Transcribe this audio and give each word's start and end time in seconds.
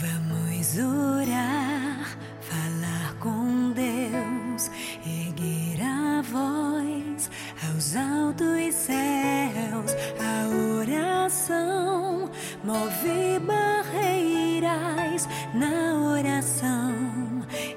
Vamos 0.00 0.78
orar, 0.78 2.16
falar 2.40 3.14
com 3.20 3.72
Deus, 3.72 4.70
erguer 5.04 5.82
a 5.82 6.22
voz 6.22 7.30
aos 7.68 7.96
altos 7.96 8.74
céus. 8.74 9.94
A 10.18 10.48
oração 10.78 12.30
move 12.64 13.38
barreiras 13.40 15.28
na 15.52 15.94
oração. 16.14 16.94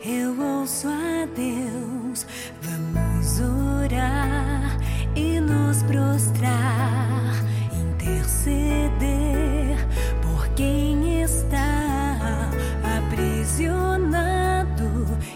Eu 0.05 0.39
ouço 0.39 0.87
a 0.87 1.25
Deus. 1.36 2.25
Vamos 2.61 3.42
orar 3.42 4.78
e 5.15 5.39
nos 5.42 5.83
prostrar, 5.83 6.82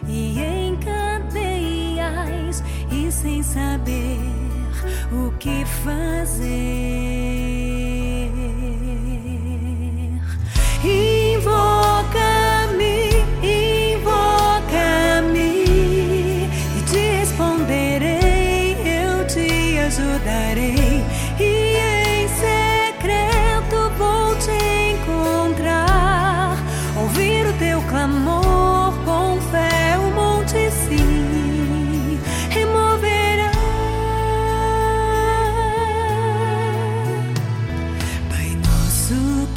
e 0.07 0.39
em 0.39 0.75
cadeias 0.77 2.63
e 2.91 3.11
sem 3.11 3.43
saber 3.43 4.19
o 5.11 5.31
que 5.37 5.65
fazer. 5.83 6.86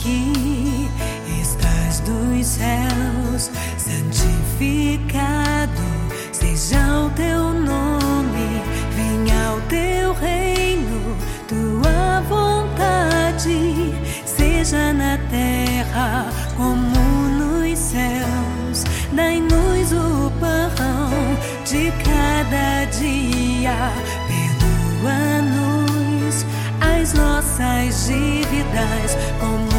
Que 0.03 0.89
estás 1.41 2.01
dos 2.01 2.47
céus, 2.47 3.51
santificado 3.77 5.83
seja 6.33 7.05
o 7.07 7.11
teu 7.11 7.53
nome, 7.53 8.63
venha 8.97 9.53
o 9.55 9.61
teu 9.69 10.13
reino, 10.15 11.17
tua 11.49 12.21
vontade, 12.29 13.95
seja 14.25 14.93
na 14.93 15.17
terra 15.31 16.27
como 16.57 16.99
nos 17.39 17.79
céus. 17.79 18.85
Dai-nos 19.13 19.93
o 19.93 20.33
pão 20.41 21.37
de 21.65 21.93
cada 22.05 22.85
dia, 22.99 23.93
perdoa-nos 24.29 26.45
as 26.81 27.13
nossas 27.15 28.07
dívidas, 28.07 29.17
como 29.41 29.70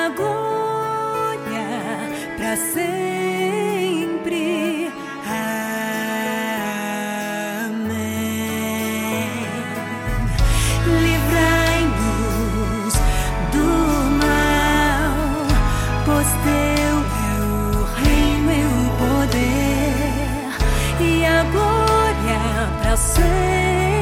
poder 0.00 0.06
a 0.06 0.08
glória 0.08 1.68
para 2.38 2.56
sempre. 2.56 4.00
Amém. 7.66 8.08
Livrai-nos 11.02 12.94
do 13.52 13.68
mal, 14.22 15.46
pois 16.06 16.30
teu 16.44 16.96
é 17.20 17.36
o 17.42 17.52
reino 18.02 18.50
e 18.52 18.62
o 18.64 18.76
poder 19.02 20.48
e 21.00 21.10
a 21.26 21.28
glória 21.44 22.40
para 22.82 22.96
sempre. 22.96 23.99